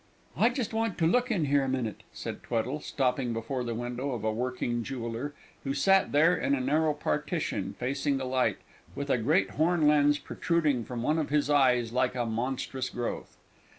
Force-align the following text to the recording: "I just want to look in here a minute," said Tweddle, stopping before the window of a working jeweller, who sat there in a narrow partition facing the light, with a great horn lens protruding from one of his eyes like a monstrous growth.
"I 0.35 0.49
just 0.49 0.73
want 0.73 0.97
to 0.97 1.05
look 1.05 1.29
in 1.29 1.45
here 1.45 1.63
a 1.63 1.69
minute," 1.69 2.01
said 2.11 2.41
Tweddle, 2.41 2.79
stopping 2.81 3.33
before 3.33 3.63
the 3.63 3.75
window 3.75 4.13
of 4.13 4.23
a 4.23 4.33
working 4.33 4.81
jeweller, 4.81 5.35
who 5.63 5.75
sat 5.75 6.11
there 6.11 6.35
in 6.35 6.55
a 6.55 6.59
narrow 6.59 6.95
partition 6.95 7.75
facing 7.77 8.17
the 8.17 8.25
light, 8.25 8.57
with 8.95 9.11
a 9.11 9.19
great 9.19 9.51
horn 9.51 9.87
lens 9.87 10.17
protruding 10.17 10.85
from 10.85 11.03
one 11.03 11.19
of 11.19 11.29
his 11.29 11.51
eyes 11.51 11.93
like 11.93 12.15
a 12.15 12.25
monstrous 12.25 12.89
growth. 12.89 13.37